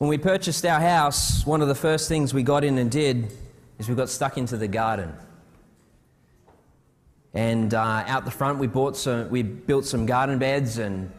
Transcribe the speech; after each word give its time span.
When 0.00 0.08
we 0.08 0.16
purchased 0.16 0.64
our 0.64 0.80
house, 0.80 1.44
one 1.44 1.60
of 1.60 1.68
the 1.68 1.74
first 1.74 2.08
things 2.08 2.32
we 2.32 2.42
got 2.42 2.64
in 2.64 2.78
and 2.78 2.90
did 2.90 3.30
is 3.78 3.86
we 3.86 3.94
got 3.94 4.08
stuck 4.08 4.38
into 4.38 4.56
the 4.56 4.66
garden. 4.66 5.12
And 7.34 7.74
uh, 7.74 8.04
out 8.06 8.24
the 8.24 8.30
front, 8.30 8.58
we, 8.58 8.66
bought 8.66 8.96
some, 8.96 9.28
we 9.28 9.42
built 9.42 9.84
some 9.84 10.06
garden 10.06 10.38
beds, 10.38 10.78
and 10.78 11.12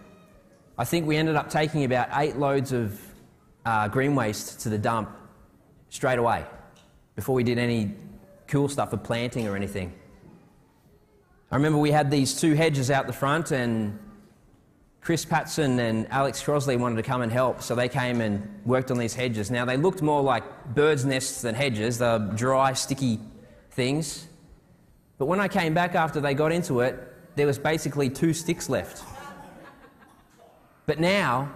I 0.79 0.85
think 0.85 1.05
we 1.05 1.15
ended 1.15 1.35
up 1.35 1.51
taking 1.51 1.83
about 1.83 2.07
eight 2.13 2.37
loads 2.37 2.71
of 2.71 2.99
uh, 3.67 3.87
green 3.87 4.15
waste 4.15 4.61
to 4.61 4.69
the 4.69 4.79
dump 4.79 5.15
straight 5.89 6.17
away 6.17 6.43
before 7.15 7.35
we 7.35 7.43
did 7.43 7.59
any 7.59 7.93
cool 8.47 8.67
stuff 8.67 8.89
for 8.89 8.97
planting 8.97 9.47
or 9.47 9.55
anything. 9.55 9.93
I 11.51 11.55
remember 11.57 11.77
we 11.77 11.91
had 11.91 12.09
these 12.09 12.33
two 12.33 12.55
hedges 12.55 12.89
out 12.89 13.05
the 13.05 13.13
front, 13.13 13.51
and 13.51 13.99
Chris 15.01 15.25
Patson 15.25 15.79
and 15.79 16.07
Alex 16.11 16.43
Crosley 16.43 16.77
wanted 16.77 16.95
to 16.97 17.03
come 17.03 17.23
and 17.23 17.31
help, 17.31 17.63
so 17.63 17.73
they 17.73 17.89
came 17.89 18.21
and 18.21 18.47
worked 18.65 18.91
on 18.91 18.99
these 18.99 19.15
hedges. 19.15 19.49
Now, 19.49 19.65
they 19.65 19.75
looked 19.75 20.03
more 20.03 20.21
like 20.21 20.75
birds' 20.75 21.05
nests 21.05 21.41
than 21.41 21.55
hedges, 21.55 21.97
they're 21.97 22.19
dry, 22.19 22.73
sticky 22.73 23.19
things. 23.71 24.27
But 25.17 25.25
when 25.25 25.39
I 25.39 25.47
came 25.47 25.73
back 25.73 25.95
after 25.95 26.21
they 26.21 26.35
got 26.35 26.51
into 26.51 26.81
it, 26.81 27.35
there 27.35 27.47
was 27.47 27.57
basically 27.57 28.09
two 28.09 28.33
sticks 28.33 28.69
left. 28.69 29.03
But 30.85 30.99
now, 30.99 31.51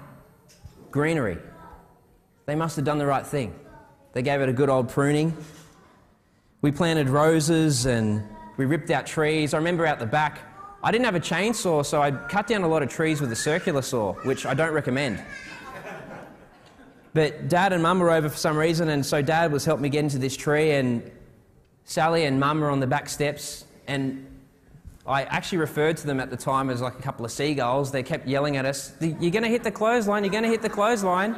greenery. 0.89 1.37
They 2.45 2.55
must 2.55 2.75
have 2.77 2.85
done 2.85 2.97
the 2.97 3.05
right 3.05 3.25
thing. 3.25 3.53
They 4.13 4.21
gave 4.21 4.41
it 4.41 4.49
a 4.49 4.53
good 4.53 4.69
old 4.69 4.89
pruning. 4.89 5.35
We 6.61 6.71
planted 6.71 7.09
roses 7.09 7.85
and 7.85 8.23
we 8.57 8.65
ripped 8.65 8.89
out 8.89 9.05
trees. 9.05 9.53
I 9.53 9.57
remember 9.57 9.85
out 9.85 9.99
the 9.99 10.05
back, 10.05 10.39
I 10.85 10.91
didn't 10.91 11.05
have 11.05 11.15
a 11.15 11.19
chainsaw, 11.19 11.83
so 11.83 11.99
I 11.99 12.11
cut 12.11 12.45
down 12.45 12.61
a 12.61 12.67
lot 12.67 12.83
of 12.83 12.89
trees 12.89 13.19
with 13.19 13.31
a 13.31 13.35
circular 13.35 13.81
saw, 13.81 14.13
which 14.21 14.45
I 14.45 14.53
don't 14.53 14.71
recommend. 14.71 15.19
But 17.15 17.49
dad 17.49 17.73
and 17.73 17.81
mum 17.81 17.97
were 17.97 18.11
over 18.11 18.29
for 18.29 18.37
some 18.37 18.55
reason, 18.55 18.89
and 18.89 19.03
so 19.03 19.19
dad 19.23 19.51
was 19.51 19.65
helping 19.65 19.81
me 19.81 19.89
get 19.89 20.03
into 20.03 20.19
this 20.19 20.37
tree, 20.37 20.73
and 20.73 21.09
Sally 21.85 22.25
and 22.25 22.39
Mum 22.39 22.61
were 22.61 22.69
on 22.69 22.79
the 22.79 22.85
back 22.85 23.09
steps, 23.09 23.65
and 23.87 24.27
I 25.07 25.23
actually 25.23 25.57
referred 25.57 25.97
to 25.97 26.05
them 26.05 26.19
at 26.19 26.29
the 26.29 26.37
time 26.37 26.69
as 26.69 26.81
like 26.81 26.99
a 26.99 27.01
couple 27.01 27.25
of 27.25 27.31
seagulls. 27.31 27.91
They 27.91 28.03
kept 28.03 28.27
yelling 28.27 28.55
at 28.57 28.65
us, 28.65 28.93
You're 29.01 29.31
going 29.31 29.41
to 29.41 29.49
hit 29.49 29.63
the 29.63 29.71
clothesline, 29.71 30.23
you're 30.23 30.31
going 30.31 30.43
to 30.43 30.49
hit 30.49 30.61
the 30.61 30.69
clothesline. 30.69 31.35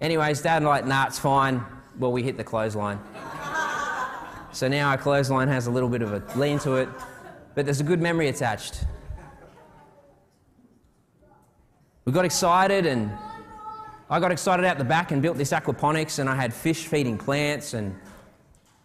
Anyways, 0.00 0.42
Dad 0.42 0.56
and 0.56 0.66
like, 0.66 0.86
Nah, 0.86 1.06
it's 1.06 1.20
fine. 1.20 1.64
Well, 2.00 2.10
we 2.10 2.24
hit 2.24 2.36
the 2.36 2.44
clothesline. 2.44 2.98
so 4.50 4.66
now 4.66 4.88
our 4.88 4.98
clothesline 4.98 5.46
has 5.46 5.68
a 5.68 5.70
little 5.70 5.88
bit 5.88 6.02
of 6.02 6.12
a 6.12 6.38
lean 6.38 6.58
to 6.60 6.78
it, 6.78 6.88
but 7.54 7.64
there's 7.64 7.80
a 7.80 7.84
good 7.84 8.00
memory 8.00 8.28
attached. 8.28 8.84
We 12.04 12.12
got 12.12 12.24
excited, 12.24 12.86
and 12.86 13.10
I 14.08 14.20
got 14.20 14.32
excited 14.32 14.64
out 14.64 14.78
the 14.78 14.84
back 14.84 15.12
and 15.12 15.20
built 15.22 15.36
this 15.36 15.52
aquaponics, 15.52 16.18
and 16.18 16.28
I 16.28 16.34
had 16.34 16.52
fish 16.52 16.86
feeding 16.86 17.18
plants 17.18 17.74
and 17.74 17.94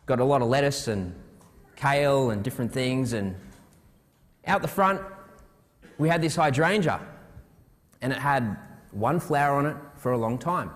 got 0.05 0.19
a 0.19 0.23
lot 0.23 0.41
of 0.41 0.47
lettuce 0.47 0.87
and 0.87 1.15
kale 1.75 2.31
and 2.31 2.43
different 2.43 2.71
things. 2.71 3.13
And 3.13 3.35
out 4.45 4.61
the 4.61 4.67
front, 4.67 5.01
we 5.97 6.09
had 6.09 6.21
this 6.21 6.35
hydrangea, 6.35 6.99
and 8.01 8.11
it 8.11 8.19
had 8.19 8.57
one 8.91 9.19
flower 9.19 9.57
on 9.57 9.65
it 9.65 9.77
for 9.95 10.11
a 10.11 10.17
long 10.17 10.37
time. 10.37 10.71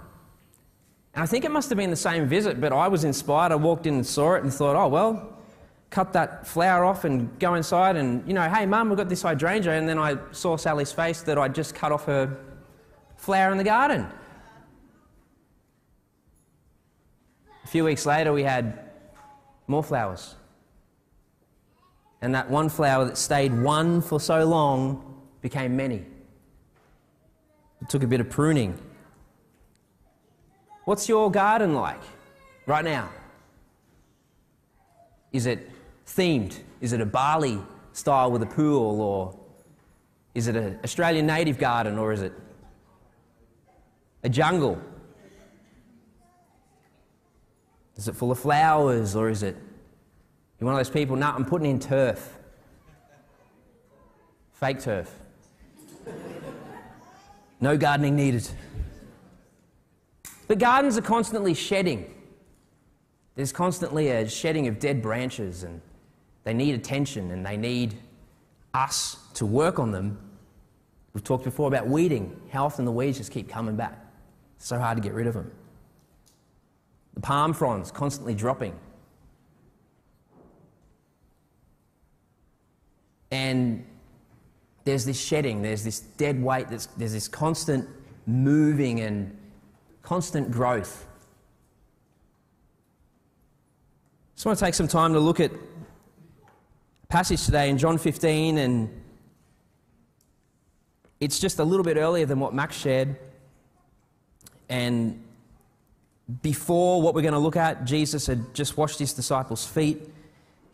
And 1.13 1.23
I 1.23 1.25
think 1.25 1.43
it 1.43 1.51
must 1.51 1.69
have 1.69 1.77
been 1.77 1.89
the 1.89 1.95
same 1.95 2.27
visit, 2.27 2.61
but 2.61 2.71
I 2.71 2.87
was 2.87 3.03
inspired. 3.03 3.51
I 3.51 3.55
walked 3.55 3.85
in 3.85 3.95
and 3.95 4.05
saw 4.05 4.35
it 4.35 4.43
and 4.43 4.53
thought, 4.53 4.75
oh, 4.75 4.87
well, 4.87 5.38
cut 5.89 6.13
that 6.13 6.45
flower 6.45 6.85
off 6.85 7.03
and 7.03 7.37
go 7.39 7.55
inside 7.55 7.95
and, 7.95 8.27
you 8.27 8.33
know, 8.33 8.47
hey, 8.47 8.65
mum, 8.65 8.89
we've 8.89 8.97
got 8.97 9.09
this 9.09 9.23
hydrangea. 9.23 9.73
And 9.73 9.89
then 9.89 9.97
I 9.97 10.17
saw 10.31 10.55
Sally's 10.55 10.91
face 10.91 11.21
that 11.23 11.37
I'd 11.37 11.55
just 11.55 11.73
cut 11.73 11.91
off 11.91 12.05
her 12.05 12.37
flower 13.17 13.51
in 13.51 13.57
the 13.57 13.63
garden. 13.63 14.07
A 17.63 17.67
few 17.67 17.83
weeks 17.83 18.05
later, 18.05 18.33
we 18.33 18.43
had 18.43 18.79
more 19.67 19.83
flowers. 19.83 20.35
And 22.21 22.35
that 22.35 22.49
one 22.49 22.69
flower 22.69 23.05
that 23.05 23.17
stayed 23.17 23.53
one 23.53 24.01
for 24.01 24.19
so 24.19 24.45
long 24.45 25.21
became 25.41 25.75
many. 25.75 26.05
It 27.81 27.89
took 27.89 28.03
a 28.03 28.07
bit 28.07 28.19
of 28.19 28.29
pruning. 28.29 28.77
What's 30.85 31.07
your 31.07 31.31
garden 31.31 31.75
like 31.75 32.01
right 32.65 32.83
now? 32.83 33.09
Is 35.31 35.45
it 35.45 35.69
themed? 36.15 36.59
Is 36.81 36.93
it 36.93 37.01
a 37.01 37.05
Bali 37.05 37.59
style 37.93 38.31
with 38.31 38.41
a 38.43 38.47
pool, 38.47 39.01
or 39.01 39.39
is 40.35 40.47
it 40.47 40.55
an 40.55 40.79
Australian 40.83 41.25
native 41.25 41.57
garden, 41.57 41.97
or 41.97 42.13
is 42.13 42.21
it 42.21 42.33
a 44.23 44.29
jungle? 44.29 44.79
Is 47.95 48.07
it 48.07 48.15
full 48.15 48.31
of 48.31 48.39
flowers 48.39 49.13
or 49.13 49.29
is 49.29 49.43
it 49.43 49.57
you're 50.59 50.65
one 50.65 50.75
of 50.75 50.79
those 50.79 50.93
people, 50.93 51.15
no, 51.15 51.27
I'm 51.27 51.45
putting 51.45 51.69
in 51.69 51.79
turf. 51.79 52.37
Fake 54.53 54.81
turf. 54.81 55.09
No 57.61 57.77
gardening 57.77 58.15
needed. 58.17 58.49
But 60.47 60.59
gardens 60.59 60.97
are 60.97 61.01
constantly 61.01 61.53
shedding. 61.53 62.13
There's 63.35 63.53
constantly 63.53 64.09
a 64.09 64.27
shedding 64.27 64.67
of 64.67 64.79
dead 64.79 65.01
branches, 65.01 65.63
and 65.63 65.79
they 66.43 66.53
need 66.53 66.75
attention 66.75 67.31
and 67.31 67.45
they 67.45 67.57
need 67.57 67.95
us 68.73 69.17
to 69.35 69.45
work 69.45 69.79
on 69.79 69.91
them. 69.91 70.17
We've 71.13 71.23
talked 71.23 71.43
before 71.43 71.67
about 71.67 71.87
weeding. 71.87 72.39
How 72.51 72.65
often 72.65 72.85
the 72.85 72.91
weeds 72.91 73.17
just 73.17 73.31
keep 73.31 73.49
coming 73.49 73.75
back? 73.75 73.97
It's 74.57 74.67
so 74.67 74.77
hard 74.77 74.97
to 74.97 75.01
get 75.01 75.13
rid 75.13 75.27
of 75.27 75.33
them. 75.33 75.51
The 77.13 77.21
palm 77.21 77.53
fronds 77.53 77.91
constantly 77.91 78.33
dropping. 78.33 78.73
And 83.31 83.85
there's 84.85 85.05
this 85.05 85.19
shedding, 85.19 85.61
there's 85.61 85.83
this 85.83 85.99
dead 85.99 86.41
weight, 86.41 86.69
there's, 86.69 86.87
there's 86.97 87.13
this 87.13 87.27
constant 87.27 87.87
moving 88.25 89.01
and 89.01 89.37
constant 90.01 90.49
growth. 90.49 91.05
I 94.31 94.35
Just 94.35 94.45
want 94.45 94.57
to 94.57 94.65
take 94.65 94.73
some 94.73 94.87
time 94.87 95.13
to 95.13 95.19
look 95.19 95.39
at 95.39 95.51
passage 97.09 97.43
today 97.43 97.71
in 97.71 97.77
John 97.79 97.97
15, 97.97 98.59
and 98.59 98.87
it's 101.19 101.39
just 101.39 101.57
a 101.57 101.63
little 101.63 101.83
bit 101.83 101.97
earlier 101.97 102.27
than 102.27 102.39
what 102.39 102.53
Max 102.53 102.77
shared. 102.77 103.15
And 104.69 105.19
before 106.43 107.01
what 107.01 107.15
we're 107.15 107.23
going 107.23 107.33
to 107.33 107.39
look 107.39 107.55
at, 107.55 107.83
Jesus 107.83 108.27
had 108.27 108.53
just 108.53 108.77
washed 108.77 108.99
his 108.99 109.11
disciples' 109.11 109.65
feet. 109.65 110.07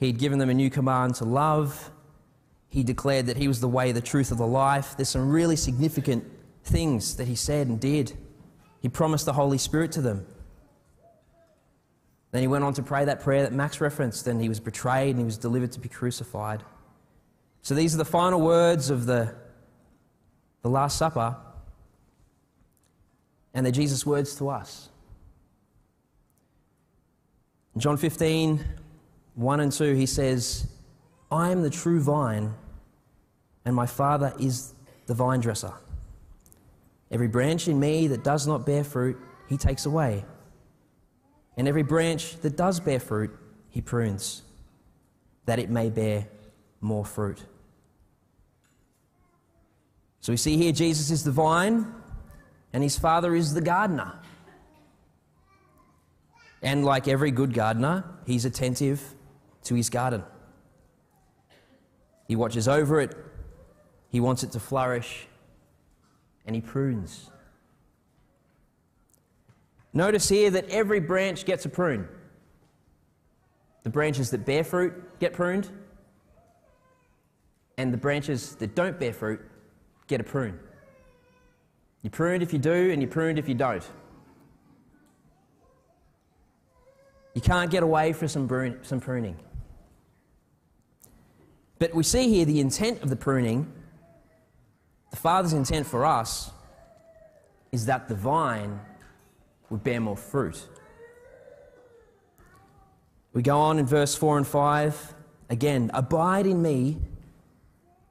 He'd 0.01 0.17
given 0.17 0.37
them 0.37 0.49
a 0.49 0.53
new 0.53 0.69
command 0.69 1.15
to 1.15 1.23
love. 1.23 1.89
He 2.67 2.83
declared 2.83 3.27
that 3.27 3.37
he 3.37 3.47
was 3.47 3.61
the 3.61 3.69
way, 3.69 3.93
the 3.93 4.01
truth, 4.01 4.33
of 4.33 4.37
the 4.37 4.45
life. 4.45 4.97
There's 4.97 5.07
some 5.07 5.29
really 5.29 5.55
significant 5.55 6.25
things 6.65 7.15
that 7.15 7.29
he 7.29 7.35
said 7.35 7.67
and 7.67 7.79
did. 7.79 8.11
He 8.81 8.89
promised 8.89 9.25
the 9.25 9.31
Holy 9.31 9.57
Spirit 9.57 9.93
to 9.93 10.01
them. 10.01 10.27
Then 12.35 12.41
he 12.41 12.49
went 12.49 12.65
on 12.65 12.73
to 12.73 12.83
pray 12.83 13.05
that 13.05 13.21
prayer 13.21 13.43
that 13.43 13.53
Max 13.53 13.79
referenced, 13.79 14.27
and 14.27 14.41
he 14.41 14.49
was 14.49 14.59
betrayed 14.59 15.11
and 15.11 15.19
he 15.19 15.23
was 15.23 15.37
delivered 15.37 15.71
to 15.71 15.79
be 15.79 15.87
crucified. 15.87 16.63
So 17.61 17.73
these 17.73 17.95
are 17.95 17.97
the 17.97 18.03
final 18.03 18.41
words 18.41 18.89
of 18.89 19.05
the, 19.05 19.33
the 20.61 20.67
Last 20.67 20.97
Supper, 20.97 21.37
and 23.53 23.65
they're 23.65 23.71
Jesus' 23.71 24.05
words 24.05 24.35
to 24.35 24.49
us. 24.49 24.89
In 27.73 27.79
John 27.79 27.95
15, 27.95 28.65
1 29.35 29.59
and 29.61 29.71
2, 29.71 29.93
he 29.93 30.05
says, 30.05 30.67
I 31.31 31.53
am 31.53 31.61
the 31.61 31.69
true 31.69 32.01
vine, 32.01 32.53
and 33.63 33.73
my 33.73 33.85
Father 33.85 34.33
is 34.41 34.73
the 35.05 35.13
vine 35.13 35.39
dresser. 35.39 35.71
Every 37.09 37.29
branch 37.29 37.69
in 37.69 37.79
me 37.79 38.07
that 38.07 38.25
does 38.25 38.45
not 38.45 38.65
bear 38.65 38.83
fruit, 38.83 39.17
he 39.47 39.55
takes 39.55 39.85
away. 39.85 40.25
And 41.57 41.67
every 41.67 41.83
branch 41.83 42.37
that 42.41 42.57
does 42.57 42.79
bear 42.79 42.99
fruit, 42.99 43.31
he 43.69 43.81
prunes, 43.81 44.41
that 45.45 45.59
it 45.59 45.69
may 45.69 45.89
bear 45.89 46.27
more 46.81 47.05
fruit. 47.05 47.43
So 50.19 50.33
we 50.33 50.37
see 50.37 50.57
here 50.57 50.71
Jesus 50.71 51.11
is 51.11 51.23
the 51.23 51.31
vine, 51.31 51.85
and 52.73 52.83
his 52.83 52.97
Father 52.97 53.35
is 53.35 53.53
the 53.53 53.61
gardener. 53.61 54.19
And 56.61 56.83
like 56.83 57.07
every 57.07 57.31
good 57.31 57.53
gardener, 57.53 58.03
he's 58.25 58.43
attentive 58.43 59.01
to 59.65 59.75
his 59.75 59.89
garden. 59.89 60.23
He 62.27 62.35
watches 62.35 62.67
over 62.67 62.99
it, 62.99 63.15
he 64.09 64.19
wants 64.19 64.43
it 64.43 64.51
to 64.53 64.59
flourish, 64.59 65.27
and 66.45 66.55
he 66.55 66.61
prunes. 66.61 67.29
Notice 69.95 70.27
here 70.27 70.49
that 70.51 70.69
every 70.69 70.99
branch 70.99 71.45
gets 71.45 71.65
a 71.65 71.69
prune. 71.69 72.05
The 73.83 73.89
branches 73.89 74.29
that 74.31 74.45
bear 74.45 74.65
fruit 74.65 75.19
get 75.19 75.31
pruned, 75.31 75.69
and 77.77 77.93
the 77.93 77.97
branches 77.97 78.55
that 78.55 78.75
don't 78.75 78.99
bear 78.99 79.13
fruit 79.13 79.39
get 80.07 80.19
a 80.19 80.23
prune. 80.23 80.59
You 82.01 82.09
pruned 82.09 82.43
if 82.43 82.51
you 82.51 82.59
do, 82.59 82.91
and 82.91 83.01
you 83.01 83.07
pruned 83.07 83.39
if 83.39 83.47
you 83.47 83.55
don't. 83.55 83.87
You 87.33 87.41
can't 87.41 87.71
get 87.71 87.81
away 87.81 88.11
from 88.11 88.27
some, 88.27 88.77
some 88.83 88.99
pruning. 88.99 89.37
But 91.79 91.93
we 91.93 92.03
see 92.03 92.29
here 92.29 92.43
the 92.43 92.59
intent 92.59 93.01
of 93.01 93.09
the 93.09 93.15
pruning, 93.15 93.71
the 95.11 95.17
Father's 95.17 95.53
intent 95.53 95.87
for 95.87 96.05
us, 96.05 96.51
is 97.71 97.85
that 97.85 98.09
the 98.09 98.15
vine 98.15 98.79
would 99.69 99.83
bear 99.83 99.99
more 99.99 100.17
fruit. 100.17 100.67
We 103.33 103.41
go 103.41 103.57
on 103.57 103.79
in 103.79 103.85
verse 103.85 104.15
4 104.15 104.37
and 104.37 104.47
5 104.47 105.13
again 105.49 105.91
Abide 105.93 106.47
in 106.47 106.61
me, 106.61 106.97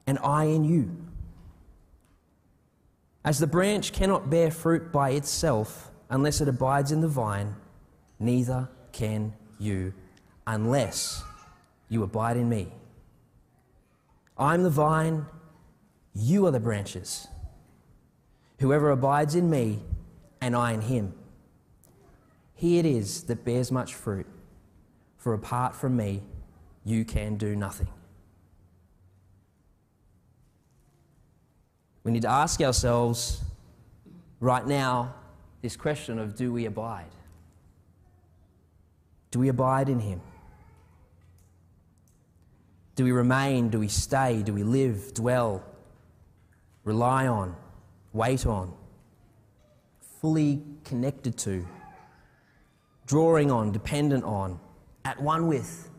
and 0.07 0.19
I 0.23 0.45
in 0.45 0.65
you. 0.65 0.97
As 3.25 3.39
the 3.39 3.47
branch 3.47 3.93
cannot 3.93 4.29
bear 4.29 4.51
fruit 4.51 4.93
by 4.93 5.11
itself 5.11 5.91
unless 6.11 6.43
it 6.43 6.49
abides 6.49 6.93
in 6.93 7.01
the 7.01 7.09
vine, 7.09 7.57
neither 8.19 8.69
can 8.93 9.33
you 9.59 9.95
unless 10.47 11.23
you 11.89 12.03
abide 12.03 12.37
in 12.37 12.49
me. 12.49 12.69
I'm 14.37 14.63
the 14.63 14.71
vine, 14.71 15.27
you 16.15 16.47
are 16.47 16.51
the 16.51 16.61
branches. 16.61 17.29
Whoever 18.59 18.91
abides 18.91 19.35
in 19.35 19.49
me, 19.49 19.81
and 20.41 20.55
I 20.55 20.73
in 20.73 20.83
him, 20.83 21.15
he 22.55 22.79
it 22.79 22.87
is 22.87 23.25
that 23.25 23.45
bears 23.45 23.71
much 23.73 23.95
fruit, 23.95 24.27
for 25.17 25.35
apart 25.35 25.75
from 25.75 25.97
me, 25.97 26.23
you 26.85 27.05
can 27.05 27.37
do 27.37 27.57
nothing. 27.57 27.89
We 32.05 32.13
need 32.13 32.23
to 32.23 32.31
ask 32.31 32.61
ourselves 32.61 33.41
right 34.39 34.67
now 34.67 35.15
this 35.63 35.77
question 35.77 36.19
of 36.19 36.37
do 36.37 36.53
we 36.53 36.67
abide? 36.67 37.11
Do 39.31 39.39
we 39.41 39.49
abide 39.49 39.89
in 39.89 39.99
Him? 39.99 40.21
Do 42.95 43.05
we 43.05 43.11
remain? 43.11 43.71
Do 43.71 43.81
we 43.81 43.89
stay? 43.89 44.43
Do 44.43 44.53
we 44.53 44.63
live, 44.63 45.15
dwell, 45.15 45.65
rely 46.85 47.27
on, 47.27 47.57
wait 48.13 48.47
on, 48.47 48.73
fully 50.21 50.63
connected 50.85 51.37
to, 51.39 51.67
drawing 53.07 53.51
on, 53.51 53.73
dependent 53.73 54.25
on, 54.25 54.59
at 55.05 55.21
one 55.21 55.47
with, 55.47 55.91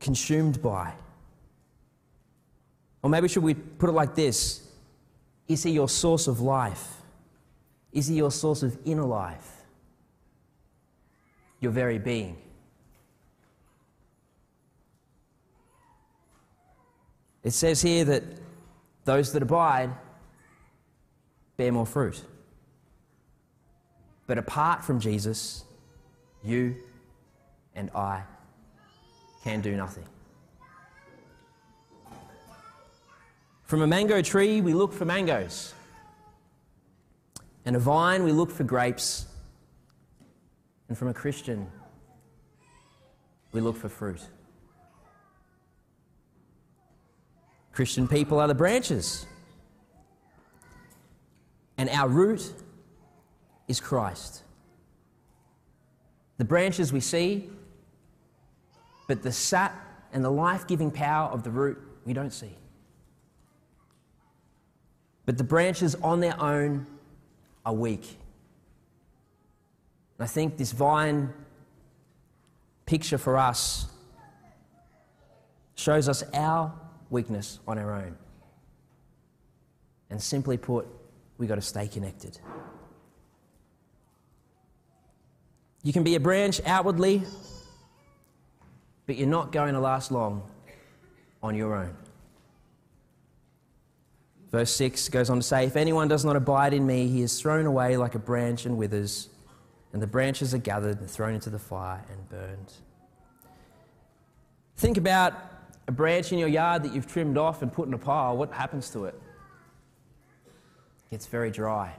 consumed 0.00 0.60
by? 0.62 0.92
Or 3.02 3.10
maybe 3.10 3.28
should 3.28 3.42
we 3.42 3.54
put 3.54 3.88
it 3.88 3.92
like 3.92 4.14
this 4.14 4.64
is 5.46 5.62
He 5.62 5.70
your 5.70 5.88
source 5.88 6.26
of 6.26 6.40
life? 6.40 6.86
Is 7.92 8.06
He 8.06 8.16
your 8.16 8.30
source 8.30 8.62
of 8.62 8.78
inner 8.84 9.04
life? 9.04 9.64
Your 11.60 11.72
very 11.72 11.98
being? 11.98 12.36
It 17.42 17.52
says 17.52 17.80
here 17.80 18.04
that 18.04 18.24
those 19.04 19.32
that 19.32 19.42
abide 19.42 19.90
bear 21.56 21.72
more 21.72 21.86
fruit. 21.86 22.22
But 24.26 24.36
apart 24.36 24.84
from 24.84 25.00
Jesus, 25.00 25.64
you 26.44 26.76
and 27.74 27.90
I 27.94 28.22
can 29.44 29.60
do 29.60 29.76
nothing. 29.76 30.04
From 33.64 33.82
a 33.82 33.86
mango 33.86 34.22
tree, 34.22 34.60
we 34.60 34.72
look 34.72 34.92
for 34.92 35.04
mangoes. 35.04 35.74
And 37.66 37.76
a 37.76 37.78
vine, 37.78 38.24
we 38.24 38.32
look 38.32 38.50
for 38.50 38.64
grapes. 38.64 39.26
And 40.88 40.96
from 40.96 41.08
a 41.08 41.14
Christian, 41.14 41.66
we 43.52 43.60
look 43.60 43.76
for 43.76 43.90
fruit. 43.90 44.20
Christian 47.72 48.08
people 48.08 48.40
are 48.40 48.48
the 48.48 48.54
branches. 48.54 49.26
And 51.76 51.88
our 51.90 52.08
root 52.08 52.52
is 53.68 53.80
Christ. 53.80 54.42
The 56.38 56.44
branches 56.44 56.92
we 56.92 57.00
see, 57.00 57.50
but 59.06 59.22
the 59.22 59.32
sap 59.32 59.74
and 60.12 60.24
the 60.24 60.30
life 60.30 60.66
giving 60.66 60.90
power 60.90 61.28
of 61.30 61.42
the 61.42 61.50
root 61.50 61.78
we 62.04 62.12
don't 62.12 62.32
see. 62.32 62.54
But 65.26 65.36
the 65.36 65.44
branches 65.44 65.94
on 65.96 66.20
their 66.20 66.40
own 66.40 66.86
are 67.66 67.74
weak. 67.74 68.18
And 70.16 70.24
I 70.24 70.26
think 70.26 70.56
this 70.56 70.72
vine 70.72 71.32
picture 72.86 73.18
for 73.18 73.36
us 73.36 73.86
shows 75.74 76.08
us 76.08 76.24
our 76.32 76.72
weakness 77.10 77.60
on 77.68 77.78
our 77.78 77.92
own. 77.92 78.16
And 80.08 80.22
simply 80.22 80.56
put, 80.56 80.86
we've 81.36 81.48
got 81.48 81.56
to 81.56 81.60
stay 81.60 81.88
connected. 81.88 82.38
You 85.82 85.92
can 85.92 86.02
be 86.02 86.16
a 86.16 86.20
branch 86.20 86.60
outwardly, 86.66 87.22
but 89.06 89.16
you're 89.16 89.28
not 89.28 89.52
going 89.52 89.74
to 89.74 89.80
last 89.80 90.10
long 90.10 90.42
on 91.42 91.54
your 91.54 91.74
own. 91.74 91.96
Verse 94.50 94.74
6 94.74 95.10
goes 95.10 95.28
on 95.30 95.38
to 95.38 95.42
say, 95.42 95.66
If 95.66 95.76
anyone 95.76 96.08
does 96.08 96.24
not 96.24 96.34
abide 96.34 96.72
in 96.72 96.86
me, 96.86 97.06
he 97.08 97.22
is 97.22 97.40
thrown 97.40 97.66
away 97.66 97.96
like 97.96 98.14
a 98.14 98.18
branch 98.18 98.64
and 98.64 98.76
withers, 98.76 99.28
and 99.92 100.02
the 100.02 100.06
branches 100.06 100.54
are 100.54 100.58
gathered 100.58 101.00
and 101.00 101.10
thrown 101.10 101.34
into 101.34 101.50
the 101.50 101.58
fire 101.58 102.02
and 102.10 102.28
burned. 102.28 102.72
Think 104.76 104.96
about 104.96 105.34
a 105.86 105.92
branch 105.92 106.32
in 106.32 106.38
your 106.38 106.48
yard 106.48 106.82
that 106.84 106.94
you've 106.94 107.06
trimmed 107.06 107.36
off 107.36 107.62
and 107.62 107.72
put 107.72 107.88
in 107.88 107.94
a 107.94 107.98
pile. 107.98 108.36
What 108.36 108.52
happens 108.52 108.90
to 108.90 109.04
it? 109.04 109.20
It 111.06 111.10
gets 111.10 111.26
very 111.26 111.50
dry, 111.50 111.94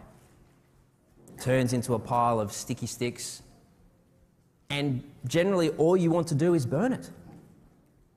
it 1.27 1.41
turns 1.41 1.73
into 1.73 1.93
a 1.93 1.99
pile 1.99 2.39
of 2.39 2.51
sticky 2.51 2.87
sticks, 2.87 3.43
and 4.69 5.03
generally 5.25 5.69
all 5.71 5.97
you 5.97 6.11
want 6.11 6.27
to 6.27 6.35
do 6.35 6.53
is 6.53 6.65
burn 6.65 6.93
it. 6.93 7.09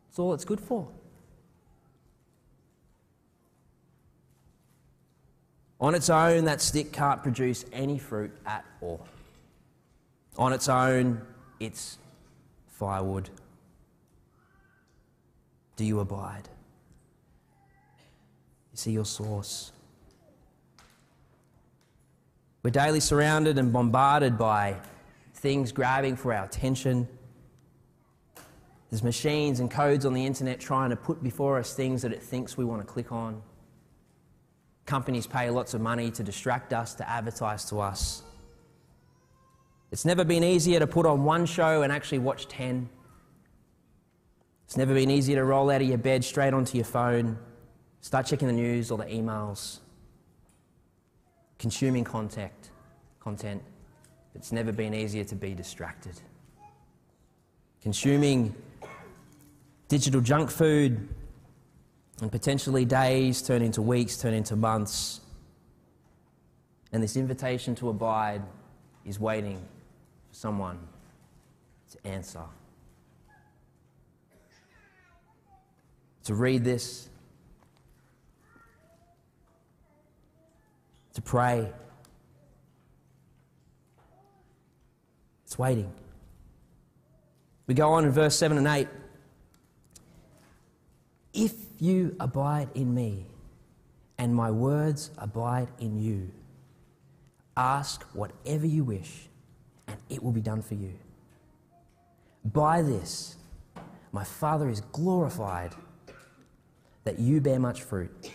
That's 0.08 0.18
all 0.18 0.34
it's 0.34 0.44
good 0.44 0.60
for. 0.60 0.88
On 5.80 5.94
its 5.94 6.10
own, 6.10 6.44
that 6.44 6.60
stick 6.60 6.92
can't 6.92 7.22
produce 7.22 7.64
any 7.72 7.98
fruit 7.98 8.30
at 8.46 8.64
all. 8.80 9.04
On 10.38 10.52
its 10.52 10.68
own, 10.68 11.20
it's 11.58 11.98
firewood. 12.68 13.30
Do 15.76 15.84
you 15.84 15.98
abide? 16.00 16.48
You 18.70 18.76
see 18.76 18.92
your 18.92 19.04
source. 19.04 19.72
We're 22.62 22.70
daily 22.70 23.00
surrounded 23.00 23.58
and 23.58 23.72
bombarded 23.72 24.38
by 24.38 24.76
things 25.42 25.72
grabbing 25.72 26.14
for 26.14 26.32
our 26.32 26.44
attention. 26.44 27.08
There's 28.90 29.02
machines 29.02 29.58
and 29.58 29.68
codes 29.68 30.06
on 30.06 30.14
the 30.14 30.24
internet 30.24 30.60
trying 30.60 30.90
to 30.90 30.96
put 30.96 31.20
before 31.20 31.58
us 31.58 31.74
things 31.74 32.02
that 32.02 32.12
it 32.12 32.22
thinks 32.22 32.56
we 32.56 32.64
want 32.64 32.80
to 32.80 32.86
click 32.86 33.10
on. 33.10 33.42
Companies 34.86 35.26
pay 35.26 35.50
lots 35.50 35.74
of 35.74 35.80
money 35.80 36.12
to 36.12 36.22
distract 36.22 36.72
us, 36.72 36.94
to 36.94 37.08
advertise 37.08 37.64
to 37.66 37.80
us. 37.80 38.22
It's 39.90 40.04
never 40.04 40.24
been 40.24 40.44
easier 40.44 40.78
to 40.78 40.86
put 40.86 41.06
on 41.06 41.24
one 41.24 41.44
show 41.44 41.82
and 41.82 41.92
actually 41.92 42.20
watch 42.20 42.46
10. 42.46 42.88
It's 44.66 44.76
never 44.76 44.94
been 44.94 45.10
easier 45.10 45.36
to 45.36 45.44
roll 45.44 45.70
out 45.70 45.82
of 45.82 45.88
your 45.88 45.98
bed 45.98 46.24
straight 46.24 46.54
onto 46.54 46.76
your 46.76 46.84
phone, 46.84 47.36
start 48.00 48.26
checking 48.26 48.46
the 48.46 48.54
news 48.54 48.92
or 48.92 48.98
the 48.98 49.06
emails, 49.06 49.80
consuming 51.58 52.04
content. 52.04 52.52
content. 53.18 53.62
It's 54.34 54.52
never 54.52 54.72
been 54.72 54.94
easier 54.94 55.24
to 55.24 55.34
be 55.34 55.54
distracted. 55.54 56.20
Consuming 57.80 58.54
digital 59.88 60.20
junk 60.20 60.50
food, 60.50 61.08
and 62.20 62.30
potentially 62.30 62.84
days 62.84 63.42
turn 63.42 63.62
into 63.62 63.82
weeks, 63.82 64.16
turn 64.16 64.32
into 64.32 64.56
months. 64.56 65.20
And 66.92 67.02
this 67.02 67.16
invitation 67.16 67.74
to 67.76 67.88
abide 67.88 68.42
is 69.04 69.18
waiting 69.18 69.58
for 70.28 70.34
someone 70.34 70.78
to 71.90 72.06
answer. 72.06 72.42
To 76.24 76.34
read 76.34 76.64
this, 76.64 77.08
to 81.14 81.22
pray. 81.22 81.70
It's 85.52 85.58
waiting. 85.58 85.92
We 87.66 87.74
go 87.74 87.92
on 87.92 88.06
in 88.06 88.10
verse 88.10 88.34
7 88.36 88.56
and 88.56 88.66
8. 88.66 88.88
If 91.34 91.52
you 91.78 92.16
abide 92.18 92.70
in 92.74 92.94
me, 92.94 93.26
and 94.16 94.34
my 94.34 94.50
words 94.50 95.10
abide 95.18 95.68
in 95.78 96.00
you, 96.00 96.30
ask 97.54 98.02
whatever 98.14 98.64
you 98.64 98.82
wish, 98.82 99.28
and 99.88 99.98
it 100.08 100.22
will 100.22 100.32
be 100.32 100.40
done 100.40 100.62
for 100.62 100.72
you. 100.72 100.94
By 102.46 102.80
this, 102.80 103.36
my 104.10 104.24
Father 104.24 104.70
is 104.70 104.80
glorified 104.80 105.74
that 107.04 107.18
you 107.18 107.42
bear 107.42 107.58
much 107.58 107.82
fruit, 107.82 108.30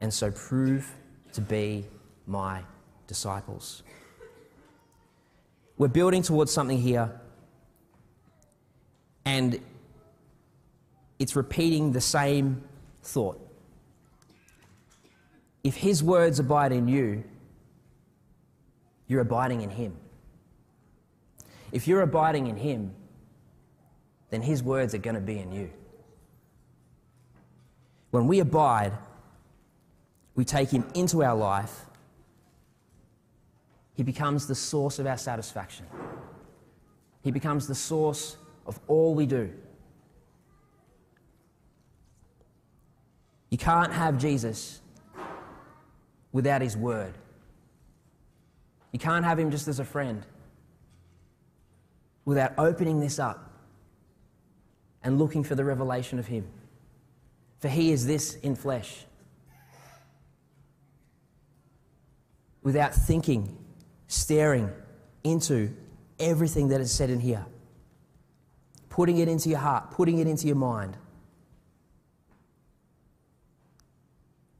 and 0.00 0.12
so 0.12 0.32
prove 0.32 0.92
to 1.34 1.40
be 1.40 1.84
my 2.26 2.64
disciples. 3.06 3.84
We're 5.78 5.88
building 5.88 6.22
towards 6.22 6.52
something 6.52 6.78
here, 6.78 7.12
and 9.24 9.60
it's 11.20 11.36
repeating 11.36 11.92
the 11.92 12.00
same 12.00 12.62
thought. 13.02 13.40
If 15.62 15.76
his 15.76 16.02
words 16.02 16.40
abide 16.40 16.72
in 16.72 16.88
you, 16.88 17.22
you're 19.06 19.20
abiding 19.20 19.62
in 19.62 19.70
him. 19.70 19.96
If 21.70 21.86
you're 21.86 22.02
abiding 22.02 22.48
in 22.48 22.56
him, 22.56 22.94
then 24.30 24.42
his 24.42 24.62
words 24.62 24.94
are 24.94 24.98
going 24.98 25.14
to 25.14 25.20
be 25.20 25.38
in 25.38 25.52
you. 25.52 25.70
When 28.10 28.26
we 28.26 28.40
abide, 28.40 28.92
we 30.34 30.44
take 30.44 30.70
him 30.70 30.86
into 30.94 31.22
our 31.22 31.36
life, 31.36 31.86
he 33.98 34.04
becomes 34.04 34.46
the 34.46 34.54
source 34.54 35.00
of 35.00 35.08
our 35.08 35.18
satisfaction. 35.18 35.84
He 37.24 37.32
becomes 37.32 37.66
the 37.66 37.74
source 37.74 38.36
of 38.64 38.78
all 38.86 39.12
we 39.12 39.26
do. 39.26 39.52
You 43.50 43.58
can't 43.58 43.92
have 43.92 44.16
Jesus 44.16 44.80
without 46.30 46.62
his 46.62 46.76
word. 46.76 47.18
You 48.92 49.00
can't 49.00 49.24
have 49.24 49.36
him 49.36 49.50
just 49.50 49.66
as 49.66 49.80
a 49.80 49.84
friend 49.84 50.24
without 52.24 52.52
opening 52.56 53.00
this 53.00 53.18
up 53.18 53.50
and 55.02 55.18
looking 55.18 55.42
for 55.42 55.56
the 55.56 55.64
revelation 55.64 56.20
of 56.20 56.28
him. 56.28 56.46
For 57.58 57.68
he 57.68 57.90
is 57.90 58.06
this 58.06 58.36
in 58.36 58.54
flesh. 58.54 59.06
Without 62.62 62.94
thinking, 62.94 63.58
staring 64.08 64.70
into 65.22 65.74
everything 66.18 66.68
that 66.68 66.80
is 66.80 66.90
said 66.90 67.10
in 67.10 67.20
here, 67.20 67.46
putting 68.88 69.18
it 69.18 69.28
into 69.28 69.48
your 69.48 69.58
heart, 69.58 69.92
putting 69.92 70.18
it 70.18 70.26
into 70.26 70.46
your 70.46 70.56
mind. 70.56 70.96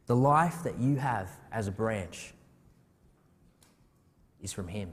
The 0.07 0.17
life 0.17 0.63
that 0.63 0.79
you 0.79 0.97
have 0.97 1.29
as 1.51 1.67
a 1.67 1.73
branch 1.73 2.33
is 4.41 4.53
from 4.53 4.69
Him. 4.69 4.93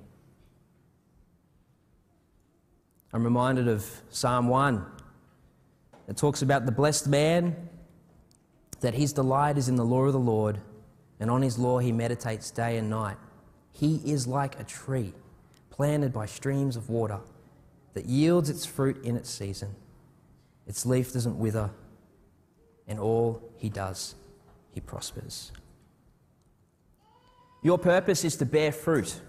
I'm 3.14 3.24
reminded 3.24 3.68
of 3.68 3.86
Psalm 4.10 4.48
1. 4.50 4.86
It 6.08 6.18
talks 6.18 6.42
about 6.42 6.66
the 6.66 6.72
blessed 6.72 7.08
man, 7.08 7.70
that 8.82 8.94
his 8.94 9.14
delight 9.14 9.58
is 9.58 9.70
in 9.70 9.78
the 9.78 9.86
law 9.86 10.04
of 10.04 10.14
the 10.14 10.20
Lord, 10.20 10.60
and 11.20 11.32
on 11.32 11.42
his 11.42 11.58
law 11.58 11.80
he 11.80 11.92
meditates 11.92 12.52
day 12.52 12.78
and 12.78 12.90
night. 12.90 13.18
He 13.76 14.02
is 14.06 14.26
like 14.26 14.58
a 14.58 14.64
tree 14.64 15.14
planted 15.70 16.14
by 16.14 16.28
streams 16.28 16.78
of 16.78 16.90
water 16.90 17.20
that 17.94 18.06
yields 18.06 18.50
its 18.50 18.66
fruit 18.66 19.04
in 19.04 19.18
its 19.18 19.30
season. 19.30 19.76
Its 20.66 20.86
leaf 20.86 21.12
doesn't 21.12 21.38
wither, 21.38 21.70
and 22.88 23.00
all 23.00 23.42
he 23.58 23.68
does 23.68 24.16
he 24.72 24.80
prospers. 24.80 25.52
Your 27.62 27.78
purpose 27.78 28.24
is 28.24 28.38
to 28.38 28.46
bear 28.46 28.72
fruit. 28.72 29.20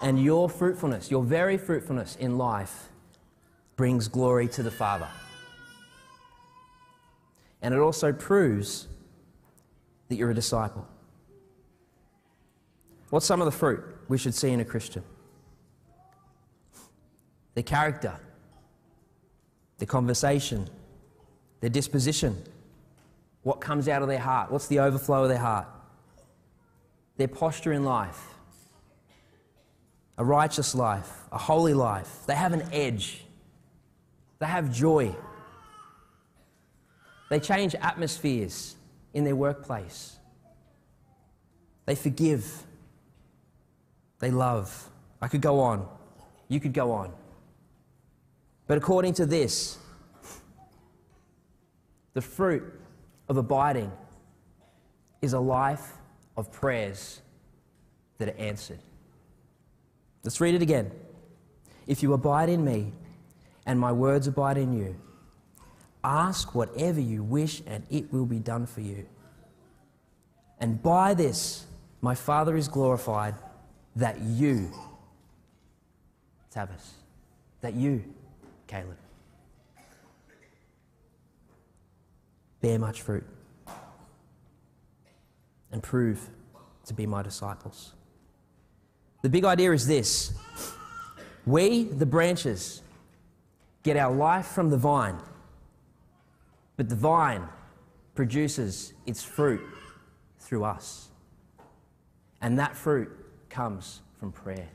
And 0.00 0.20
your 0.20 0.48
fruitfulness, 0.48 1.08
your 1.08 1.22
very 1.22 1.56
fruitfulness 1.56 2.16
in 2.16 2.36
life, 2.36 2.88
brings 3.76 4.08
glory 4.08 4.48
to 4.48 4.64
the 4.64 4.70
Father. 4.72 5.08
And 7.60 7.72
it 7.72 7.78
also 7.78 8.12
proves 8.12 8.88
that 10.08 10.16
you're 10.16 10.32
a 10.32 10.34
disciple. 10.34 10.88
What's 13.12 13.26
some 13.26 13.42
of 13.42 13.44
the 13.44 13.52
fruit 13.52 13.84
we 14.08 14.16
should 14.16 14.34
see 14.34 14.48
in 14.48 14.60
a 14.60 14.64
Christian? 14.64 15.02
Their 17.52 17.62
character, 17.62 18.18
their 19.76 19.86
conversation, 19.86 20.66
their 21.60 21.68
disposition, 21.68 22.42
what 23.42 23.60
comes 23.60 23.86
out 23.86 24.00
of 24.00 24.08
their 24.08 24.18
heart? 24.18 24.50
What's 24.50 24.66
the 24.66 24.78
overflow 24.78 25.24
of 25.24 25.28
their 25.28 25.36
heart? 25.36 25.66
Their 27.18 27.28
posture 27.28 27.74
in 27.74 27.84
life. 27.84 28.18
A 30.16 30.24
righteous 30.24 30.74
life, 30.74 31.12
a 31.30 31.36
holy 31.36 31.74
life. 31.74 32.20
They 32.26 32.34
have 32.34 32.54
an 32.54 32.66
edge. 32.72 33.26
They 34.38 34.46
have 34.46 34.72
joy. 34.72 35.14
They 37.28 37.40
change 37.40 37.74
atmospheres 37.74 38.74
in 39.12 39.24
their 39.24 39.36
workplace. 39.36 40.16
They 41.84 41.94
forgive. 41.94 42.64
They 44.22 44.30
love. 44.30 44.88
I 45.20 45.26
could 45.26 45.40
go 45.40 45.58
on. 45.58 45.84
You 46.46 46.60
could 46.60 46.72
go 46.72 46.92
on. 46.92 47.12
But 48.68 48.78
according 48.78 49.14
to 49.14 49.26
this, 49.26 49.78
the 52.14 52.20
fruit 52.20 52.62
of 53.28 53.36
abiding 53.36 53.90
is 55.22 55.32
a 55.32 55.40
life 55.40 55.94
of 56.36 56.52
prayers 56.52 57.20
that 58.18 58.28
are 58.28 58.38
answered. 58.38 58.78
Let's 60.22 60.40
read 60.40 60.54
it 60.54 60.62
again. 60.62 60.92
If 61.88 62.00
you 62.04 62.12
abide 62.12 62.48
in 62.48 62.64
me 62.64 62.92
and 63.66 63.80
my 63.80 63.90
words 63.90 64.28
abide 64.28 64.56
in 64.56 64.72
you, 64.72 64.94
ask 66.04 66.54
whatever 66.54 67.00
you 67.00 67.24
wish 67.24 67.60
and 67.66 67.84
it 67.90 68.12
will 68.12 68.26
be 68.26 68.38
done 68.38 68.66
for 68.66 68.82
you. 68.82 69.04
And 70.60 70.80
by 70.80 71.12
this 71.12 71.66
my 72.00 72.14
Father 72.14 72.56
is 72.56 72.68
glorified 72.68 73.34
that 73.96 74.20
you, 74.20 74.70
Tavis, 76.54 76.92
that 77.60 77.74
you, 77.74 78.02
Caleb, 78.66 78.96
bear 82.60 82.78
much 82.78 83.02
fruit 83.02 83.24
and 85.70 85.82
prove 85.82 86.28
to 86.86 86.94
be 86.94 87.06
my 87.06 87.22
disciples. 87.22 87.92
The 89.22 89.28
big 89.28 89.44
idea 89.44 89.72
is 89.72 89.86
this 89.86 90.32
we, 91.46 91.84
the 91.84 92.06
branches, 92.06 92.82
get 93.82 93.96
our 93.96 94.14
life 94.14 94.46
from 94.46 94.70
the 94.70 94.76
vine, 94.76 95.18
but 96.76 96.88
the 96.88 96.94
vine 96.94 97.48
produces 98.14 98.92
its 99.06 99.22
fruit 99.22 99.60
through 100.38 100.64
us. 100.64 101.08
And 102.40 102.58
that 102.58 102.76
fruit 102.76 103.10
comes 103.52 104.00
from 104.18 104.32
prayer. 104.32 104.68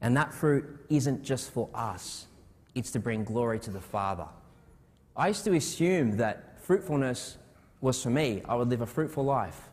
And 0.00 0.16
that 0.16 0.32
fruit 0.32 0.64
isn't 0.88 1.24
just 1.24 1.50
for 1.50 1.68
us, 1.74 2.26
it's 2.74 2.90
to 2.92 3.00
bring 3.00 3.24
glory 3.24 3.58
to 3.60 3.70
the 3.70 3.80
Father. 3.80 4.26
I 5.16 5.28
used 5.28 5.44
to 5.44 5.54
assume 5.54 6.18
that 6.18 6.62
fruitfulness 6.62 7.36
was 7.80 8.02
for 8.02 8.10
me. 8.10 8.42
I 8.48 8.54
would 8.54 8.68
live 8.68 8.80
a 8.80 8.86
fruitful 8.86 9.24
life, 9.24 9.68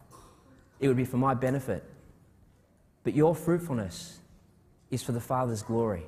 it 0.80 0.88
would 0.88 0.98
be 0.98 1.06
for 1.06 1.18
my 1.18 1.34
benefit. 1.34 1.84
But 3.04 3.14
your 3.14 3.36
fruitfulness 3.36 4.20
is 4.92 5.04
for 5.04 5.12
the 5.12 5.22
Father's 5.22 5.62
glory, 5.62 6.04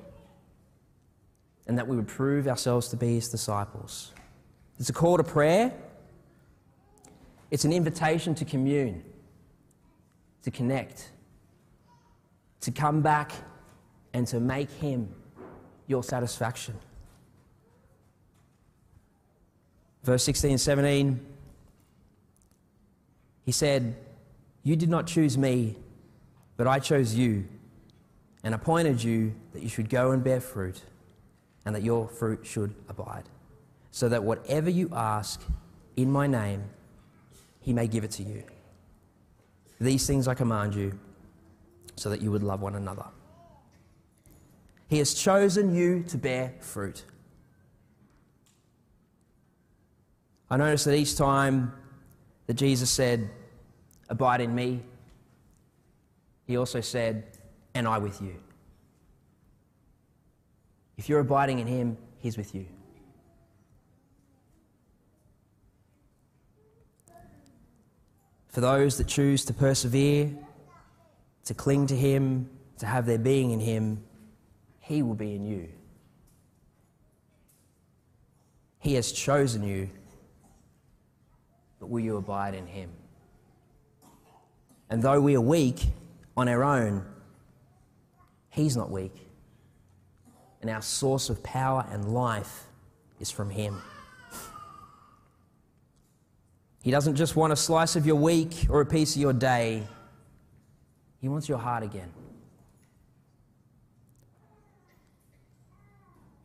and 1.66 1.78
that 1.78 1.86
we 1.86 1.96
would 1.96 2.08
prove 2.08 2.48
ourselves 2.48 2.88
to 2.88 2.96
be 2.96 3.14
His 3.14 3.28
disciples. 3.28 4.12
It's 4.78 4.90
a 4.90 4.94
call 4.94 5.16
to 5.16 5.24
prayer, 5.24 5.72
it's 7.50 7.64
an 7.64 7.72
invitation 7.72 8.34
to 8.36 8.44
commune, 8.44 9.02
to 10.42 10.50
connect, 10.50 11.10
to 12.60 12.70
come 12.70 13.00
back 13.00 13.32
and 14.12 14.26
to 14.28 14.40
make 14.40 14.70
Him 14.70 15.14
your 15.86 16.02
satisfaction. 16.02 16.74
Verse 20.02 20.22
16 20.24 20.52
and 20.52 20.60
17, 20.60 21.26
he 23.44 23.52
said, 23.52 23.96
You 24.62 24.76
did 24.76 24.88
not 24.88 25.06
choose 25.06 25.36
me, 25.36 25.76
but 26.56 26.66
I 26.66 26.78
chose 26.78 27.14
you 27.14 27.46
and 28.42 28.54
appointed 28.54 29.02
you 29.02 29.34
that 29.52 29.62
you 29.62 29.68
should 29.68 29.90
go 29.90 30.12
and 30.12 30.24
bear 30.24 30.40
fruit, 30.40 30.80
and 31.66 31.74
that 31.74 31.82
your 31.82 32.08
fruit 32.08 32.46
should 32.46 32.74
abide, 32.88 33.24
so 33.90 34.08
that 34.08 34.24
whatever 34.24 34.70
you 34.70 34.88
ask 34.94 35.42
in 35.96 36.10
my 36.10 36.26
name, 36.26 36.64
he 37.60 37.72
may 37.72 37.86
give 37.86 38.04
it 38.04 38.10
to 38.12 38.22
you. 38.22 38.42
These 39.80 40.06
things 40.06 40.28
I 40.28 40.34
command 40.34 40.74
you 40.74 40.98
so 41.96 42.10
that 42.10 42.20
you 42.20 42.30
would 42.30 42.42
love 42.42 42.60
one 42.60 42.74
another. 42.74 43.06
He 44.88 44.98
has 44.98 45.14
chosen 45.14 45.74
you 45.74 46.02
to 46.08 46.18
bear 46.18 46.54
fruit. 46.60 47.04
I 50.50 50.56
notice 50.56 50.84
that 50.84 50.94
each 50.94 51.16
time 51.16 51.72
that 52.46 52.54
Jesus 52.54 52.90
said, 52.90 53.30
Abide 54.08 54.40
in 54.40 54.54
me, 54.54 54.82
he 56.46 56.56
also 56.56 56.80
said, 56.80 57.38
And 57.74 57.86
I 57.86 57.98
with 57.98 58.20
you. 58.20 58.34
If 60.98 61.08
you're 61.08 61.20
abiding 61.20 61.60
in 61.60 61.66
him, 61.68 61.96
he's 62.18 62.36
with 62.36 62.54
you. 62.54 62.66
For 68.50 68.60
those 68.60 68.98
that 68.98 69.06
choose 69.06 69.44
to 69.46 69.54
persevere, 69.54 70.30
to 71.44 71.54
cling 71.54 71.86
to 71.86 71.96
Him, 71.96 72.50
to 72.78 72.86
have 72.86 73.06
their 73.06 73.18
being 73.18 73.52
in 73.52 73.60
Him, 73.60 74.02
He 74.80 75.02
will 75.02 75.14
be 75.14 75.34
in 75.34 75.44
you. 75.44 75.68
He 78.80 78.94
has 78.94 79.12
chosen 79.12 79.62
you, 79.62 79.88
but 81.78 81.88
will 81.88 82.00
you 82.00 82.16
abide 82.16 82.54
in 82.54 82.66
Him? 82.66 82.90
And 84.88 85.00
though 85.00 85.20
we 85.20 85.36
are 85.36 85.40
weak 85.40 85.86
on 86.36 86.48
our 86.48 86.64
own, 86.64 87.04
He's 88.48 88.76
not 88.76 88.90
weak. 88.90 89.14
And 90.60 90.68
our 90.70 90.82
source 90.82 91.30
of 91.30 91.42
power 91.42 91.86
and 91.90 92.12
life 92.12 92.64
is 93.20 93.30
from 93.30 93.50
Him. 93.50 93.80
He 96.82 96.90
doesn't 96.90 97.16
just 97.16 97.36
want 97.36 97.52
a 97.52 97.56
slice 97.56 97.96
of 97.96 98.06
your 98.06 98.16
week 98.16 98.66
or 98.70 98.80
a 98.80 98.86
piece 98.86 99.14
of 99.14 99.20
your 99.20 99.32
day, 99.32 99.82
He 101.20 101.28
wants 101.28 101.48
your 101.48 101.58
heart 101.58 101.82
again. 101.82 102.10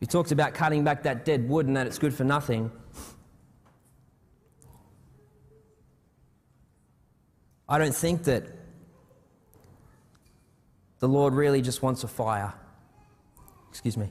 We 0.00 0.06
talked 0.06 0.30
about 0.30 0.52
cutting 0.52 0.84
back 0.84 1.04
that 1.04 1.24
dead 1.24 1.48
wood 1.48 1.66
and 1.66 1.76
that 1.76 1.86
it's 1.86 1.98
good 1.98 2.14
for 2.14 2.24
nothing. 2.24 2.70
I 7.68 7.78
don't 7.78 7.94
think 7.94 8.24
that 8.24 8.44
the 10.98 11.08
Lord 11.08 11.34
really 11.34 11.62
just 11.62 11.82
wants 11.82 12.04
a 12.04 12.08
fire. 12.08 12.52
Excuse 13.70 13.96
me. 13.96 14.08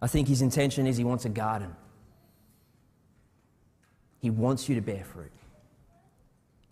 I 0.00 0.06
think 0.06 0.28
his 0.28 0.42
intention 0.42 0.86
is 0.86 0.96
he 0.96 1.04
wants 1.04 1.24
a 1.24 1.28
garden. 1.28 1.74
He 4.20 4.30
wants 4.30 4.68
you 4.68 4.74
to 4.74 4.80
bear 4.80 5.04
fruit. 5.04 5.32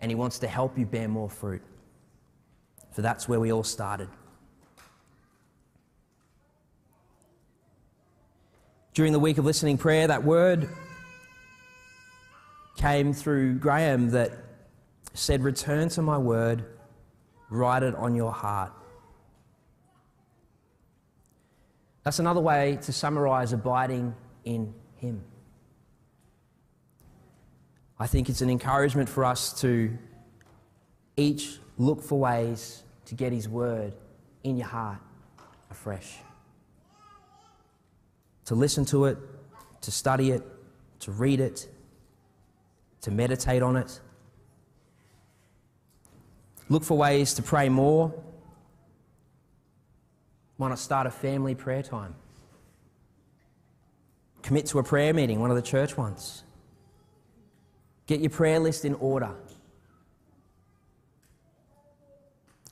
And 0.00 0.10
he 0.10 0.14
wants 0.14 0.38
to 0.40 0.48
help 0.48 0.78
you 0.78 0.86
bear 0.86 1.08
more 1.08 1.30
fruit. 1.30 1.62
For 2.92 3.02
that's 3.02 3.28
where 3.28 3.40
we 3.40 3.52
all 3.52 3.64
started. 3.64 4.08
During 8.94 9.12
the 9.12 9.18
week 9.18 9.38
of 9.38 9.44
listening 9.44 9.76
prayer, 9.76 10.06
that 10.06 10.24
word 10.24 10.68
came 12.76 13.12
through 13.12 13.58
Graham 13.58 14.10
that 14.10 14.32
said, 15.12 15.42
Return 15.42 15.88
to 15.90 16.02
my 16.02 16.16
word, 16.16 16.64
write 17.50 17.82
it 17.82 17.94
on 17.94 18.14
your 18.14 18.32
heart. 18.32 18.72
That's 22.06 22.20
another 22.20 22.40
way 22.40 22.78
to 22.82 22.92
summarize 22.92 23.52
abiding 23.52 24.14
in 24.44 24.72
Him. 24.94 25.24
I 27.98 28.06
think 28.06 28.28
it's 28.28 28.42
an 28.42 28.48
encouragement 28.48 29.08
for 29.08 29.24
us 29.24 29.60
to 29.62 29.90
each 31.16 31.58
look 31.78 32.00
for 32.04 32.16
ways 32.20 32.84
to 33.06 33.16
get 33.16 33.32
His 33.32 33.48
Word 33.48 33.92
in 34.44 34.56
your 34.56 34.68
heart 34.68 35.00
afresh. 35.68 36.18
To 38.44 38.54
listen 38.54 38.84
to 38.84 39.06
it, 39.06 39.18
to 39.80 39.90
study 39.90 40.30
it, 40.30 40.44
to 41.00 41.10
read 41.10 41.40
it, 41.40 41.68
to 43.00 43.10
meditate 43.10 43.64
on 43.64 43.74
it. 43.74 43.98
Look 46.68 46.84
for 46.84 46.96
ways 46.96 47.34
to 47.34 47.42
pray 47.42 47.68
more 47.68 48.14
why 50.56 50.68
not 50.68 50.78
start 50.78 51.06
a 51.06 51.10
family 51.10 51.54
prayer 51.54 51.82
time? 51.82 52.14
Commit 54.42 54.66
to 54.66 54.78
a 54.78 54.82
prayer 54.82 55.12
meeting, 55.12 55.40
one 55.40 55.50
of 55.50 55.56
the 55.56 55.62
church 55.62 55.96
ones. 55.96 56.44
Get 58.06 58.20
your 58.20 58.30
prayer 58.30 58.58
list 58.58 58.84
in 58.84 58.94
order. 58.94 59.34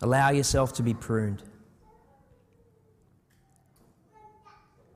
Allow 0.01 0.31
yourself 0.31 0.75
to 0.75 0.83
be 0.83 0.95
pruned. 0.95 1.43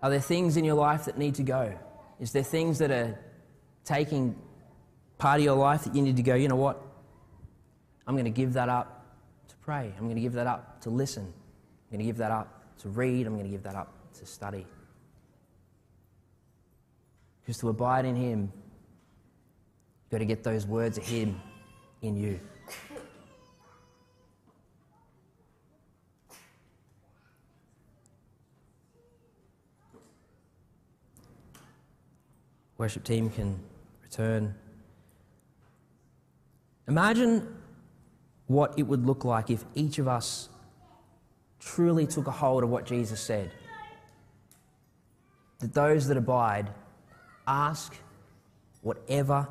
Are 0.03 0.11
there 0.11 0.20
things 0.20 0.57
in 0.57 0.64
your 0.64 0.77
life 0.77 1.07
that 1.07 1.18
need 1.18 1.35
to 1.37 1.42
go? 1.42 1.77
Is 2.20 2.33
there 2.33 2.44
things 2.44 2.79
that 2.79 2.90
are 2.90 3.18
taking 3.85 4.37
part 5.18 5.40
of 5.40 5.44
your 5.44 5.57
life 5.57 5.85
that 5.85 5.94
you 5.94 6.03
need 6.03 6.16
to 6.16 6.22
go, 6.22 6.35
you 6.35 6.46
know 6.46 6.57
what? 6.57 6.81
I'm 8.07 8.14
going 8.14 8.24
to 8.24 8.31
give 8.31 8.53
that 8.53 8.68
up 8.68 9.05
to 9.48 9.57
pray. 9.57 9.92
I'm 9.98 10.05
going 10.05 10.14
to 10.14 10.22
give 10.22 10.35
that 10.35 10.46
up 10.46 10.81
to 10.83 10.90
listen. 10.90 11.24
I'm 11.24 11.96
going 11.96 12.01
to 12.01 12.05
give 12.05 12.18
that 12.18 12.31
up 12.31 12.58
to 12.79 12.88
read, 12.88 13.27
I'm 13.27 13.35
going 13.35 13.45
to 13.45 13.51
give 13.51 13.62
that 13.64 13.75
up 13.75 13.93
to 14.19 14.27
study. 14.27 14.67
Because 17.41 17.59
to 17.59 17.69
abide 17.69 18.05
in 18.05 18.14
Him, 18.14 18.53
you've 20.03 20.11
got 20.11 20.19
to 20.19 20.25
get 20.25 20.45
those 20.45 20.67
words 20.67 20.99
of 20.99 21.07
Him 21.07 21.41
in 22.03 22.17
you. 22.17 22.38
Worship 32.77 33.03
team 33.03 33.29
can 33.31 33.59
return. 34.03 34.55
Imagine 36.87 37.57
what 38.47 38.79
it 38.79 38.85
would 38.85 39.05
look 39.05 39.25
like 39.25 39.51
if 39.51 39.64
each 39.75 39.99
of 39.99 40.07
us 40.07 40.49
truly 41.61 42.07
took 42.07 42.27
a 42.27 42.31
hold 42.31 42.62
of 42.62 42.71
what 42.71 42.87
Jesus 42.87 43.21
said. 43.21 43.51
That 45.61 45.75
those 45.75 46.07
that 46.09 46.16
abide 46.16 46.71
ask 47.47 47.97
whatever 48.83 49.49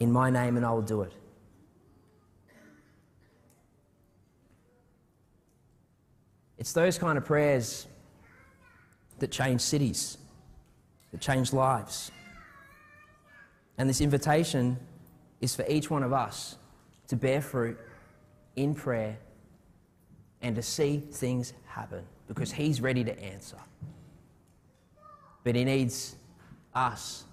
in 0.00 0.10
my 0.12 0.30
name 0.30 0.56
and 0.56 0.66
I 0.66 0.72
will 0.72 0.82
do 0.82 1.02
it. 1.02 1.12
It's 6.58 6.72
those 6.72 6.98
kind 6.98 7.16
of 7.16 7.24
prayers 7.24 7.86
that 9.18 9.30
change 9.30 9.60
cities, 9.60 10.18
that 11.12 11.20
change 11.20 11.52
lives. 11.52 12.10
And 13.78 13.88
this 13.88 14.00
invitation 14.00 14.78
is 15.40 15.54
for 15.54 15.64
each 15.68 15.90
one 15.90 16.02
of 16.02 16.12
us 16.12 16.56
to 17.08 17.16
bear 17.16 17.40
fruit 17.40 17.78
in 18.56 18.74
prayer 18.74 19.18
and 20.42 20.56
to 20.56 20.62
see 20.62 21.02
things 21.12 21.52
happen 21.66 22.04
because 22.28 22.52
He's 22.52 22.80
ready 22.80 23.04
to 23.04 23.18
answer. 23.22 23.58
But 25.44 25.54
He 25.54 25.64
needs 25.64 26.16
us 26.74 27.24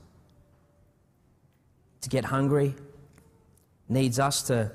to 2.02 2.10
get 2.10 2.26
hungry, 2.26 2.76
needs 3.90 4.20
us 4.20 4.44
to 4.44 4.72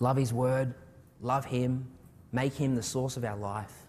love 0.00 0.16
His 0.16 0.32
Word, 0.32 0.74
love 1.20 1.44
Him, 1.44 1.86
make 2.32 2.54
Him 2.54 2.74
the 2.74 2.82
source 2.82 3.16
of 3.16 3.24
our 3.24 3.36
life. 3.36 3.83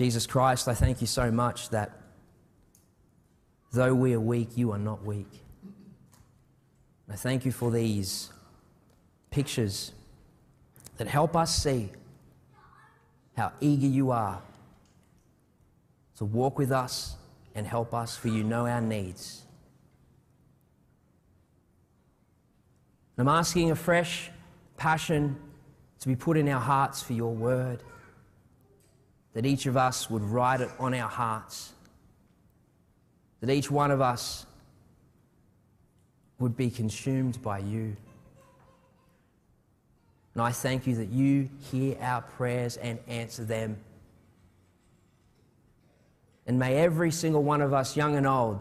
Jesus 0.00 0.26
Christ, 0.26 0.66
I 0.66 0.72
thank 0.72 1.02
you 1.02 1.06
so 1.06 1.30
much 1.30 1.68
that 1.68 1.90
though 3.70 3.94
we 3.94 4.14
are 4.14 4.20
weak, 4.20 4.56
you 4.56 4.72
are 4.72 4.78
not 4.78 5.04
weak. 5.04 5.28
I 7.10 7.16
thank 7.16 7.44
you 7.44 7.52
for 7.52 7.70
these 7.70 8.30
pictures 9.30 9.92
that 10.96 11.06
help 11.06 11.36
us 11.36 11.54
see 11.54 11.90
how 13.36 13.52
eager 13.60 13.88
you 13.88 14.10
are 14.10 14.40
to 16.16 16.24
walk 16.24 16.56
with 16.56 16.72
us 16.72 17.16
and 17.54 17.66
help 17.66 17.92
us, 17.92 18.16
for 18.16 18.28
you 18.28 18.42
know 18.42 18.66
our 18.66 18.80
needs. 18.80 19.42
I'm 23.18 23.28
asking 23.28 23.70
a 23.70 23.76
fresh 23.76 24.30
passion 24.78 25.36
to 25.98 26.08
be 26.08 26.16
put 26.16 26.38
in 26.38 26.48
our 26.48 26.58
hearts 26.58 27.02
for 27.02 27.12
your 27.12 27.34
word 27.34 27.82
that 29.32 29.46
each 29.46 29.66
of 29.66 29.76
us 29.76 30.10
would 30.10 30.22
write 30.22 30.60
it 30.60 30.70
on 30.78 30.92
our 30.94 31.08
hearts, 31.08 31.72
that 33.40 33.50
each 33.50 33.70
one 33.70 33.90
of 33.90 34.00
us 34.00 34.46
would 36.38 36.56
be 36.56 36.70
consumed 36.70 37.40
by 37.42 37.58
you. 37.58 37.96
And 40.34 40.42
I 40.42 40.52
thank 40.52 40.86
you 40.86 40.96
that 40.96 41.08
you 41.10 41.48
hear 41.70 41.96
our 42.00 42.22
prayers 42.22 42.76
and 42.76 42.98
answer 43.08 43.44
them. 43.44 43.76
And 46.46 46.58
may 46.58 46.76
every 46.76 47.10
single 47.10 47.42
one 47.42 47.60
of 47.60 47.72
us, 47.72 47.96
young 47.96 48.16
and 48.16 48.26
old, 48.26 48.60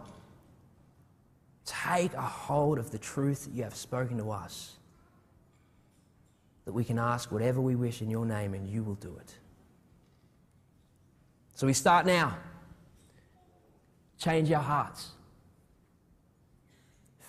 take 1.65 2.13
a 2.13 2.21
hold 2.21 2.79
of 2.79 2.91
the 2.91 2.97
truth 2.97 3.45
that 3.45 3.53
you 3.53 3.63
have 3.63 3.75
spoken 3.75 4.17
to 4.17 4.31
us. 4.31 4.75
that 6.69 6.73
we 6.73 6.83
can 6.83 6.99
ask 6.99 7.31
whatever 7.31 7.59
we 7.59 7.75
wish 7.75 8.03
in 8.03 8.11
your 8.11 8.27
name 8.27 8.53
and 8.53 8.69
you 8.69 8.83
will 8.83 8.93
do 8.93 9.17
it. 9.19 9.33
So 11.59 11.67
we 11.67 11.73
start 11.73 12.05
now. 12.05 12.37
Change 14.17 14.49
our 14.49 14.63
hearts. 14.63 15.09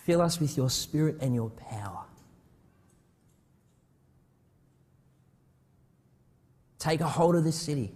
Fill 0.04 0.22
us 0.22 0.38
with 0.38 0.56
your 0.56 0.70
spirit 0.70 1.16
and 1.20 1.34
your 1.34 1.50
power. 1.50 2.04
Take 6.78 7.00
a 7.00 7.08
hold 7.08 7.34
of 7.34 7.42
this 7.42 7.56
city. 7.56 7.92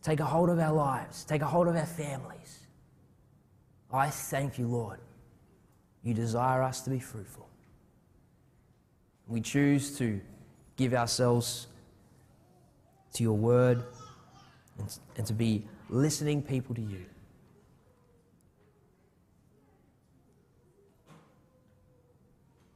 Take 0.00 0.20
a 0.20 0.24
hold 0.24 0.48
of 0.48 0.58
our 0.58 0.72
lives. 0.72 1.24
Take 1.24 1.42
a 1.42 1.46
hold 1.46 1.68
of 1.68 1.76
our 1.76 1.84
families. 1.84 2.60
I 3.92 4.08
thank 4.08 4.58
you, 4.58 4.66
Lord. 4.66 4.98
You 6.02 6.14
desire 6.14 6.62
us 6.62 6.80
to 6.84 6.90
be 6.90 7.00
fruitful. 7.00 7.50
We 9.28 9.42
choose 9.42 9.94
to 9.98 10.22
give 10.78 10.94
ourselves 10.94 11.66
to 13.12 13.22
your 13.22 13.36
word 13.36 13.84
and, 14.78 14.98
and 15.16 15.26
to 15.26 15.32
be 15.32 15.66
listening 15.88 16.42
people 16.42 16.74
to 16.74 16.80
you. 16.80 17.04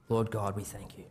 Lord 0.08 0.30
God, 0.30 0.54
we 0.54 0.62
thank 0.62 0.96
you. 0.96 1.04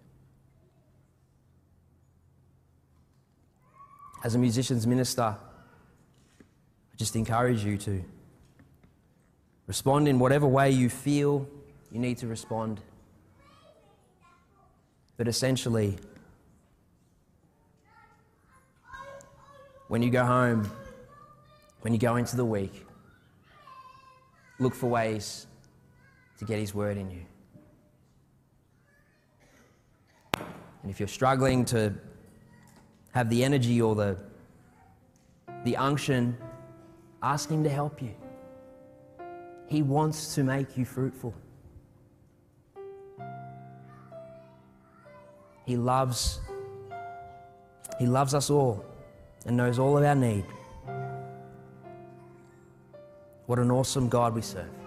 As 4.24 4.36
a 4.36 4.39
musician's 4.39 4.88
minister, 4.88 5.36
I 5.36 6.98
just 6.98 7.15
encourage 7.15 7.63
you 7.63 7.78
to 7.80 8.04
respond 9.67 10.08
in 10.08 10.17
whatever 10.17 10.48
way 10.48 10.71
you 10.71 10.89
feel 10.89 11.48
you 11.91 12.00
need 12.00 12.17
to 12.19 12.28
respond. 12.28 12.82
But 15.17 15.28
essentially, 15.28 15.98
when 19.88 20.02
you 20.02 20.10
go 20.10 20.26
home, 20.26 20.69
when 21.82 21.93
you 21.93 22.00
go 22.00 22.15
into 22.15 22.36
the 22.36 22.45
week, 22.45 22.86
look 24.60 24.74
for 24.74 24.88
ways 24.88 25.48
to 26.39 26.45
get 26.45 26.60
His 26.60 26.74
word 26.74 26.98
in 26.98 27.12
you. 27.12 27.21
And 30.34 30.91
if 30.91 31.00
you're 31.00 31.08
struggling 31.08 31.65
to 31.65 31.93
have 33.12 33.30
the 33.30 33.43
energy 33.43 33.82
or 33.82 33.95
the, 33.95 34.17
the 35.63 35.78
unction, 35.78 36.38
ask 37.21 37.50
Him 37.50 37.63
to 37.63 37.69
help 37.69 38.02
you. 38.02 38.13
He 39.67 39.82
wants 39.82 40.36
to 40.36 40.43
make 40.43 40.78
you 40.78 40.86
fruitful. 40.86 41.34
He 45.65 45.78
loves 45.78 46.39
He 47.98 48.06
loves 48.06 48.36
us 48.36 48.52
all 48.52 48.86
and 49.46 49.56
knows 49.58 49.80
all 49.80 49.98
of 49.98 50.04
our 50.04 50.16
need. 50.16 50.46
What 53.46 53.60
an 53.60 53.72
awesome 53.72 54.10
God 54.10 54.34
we 54.34 54.42
serve. 54.42 54.85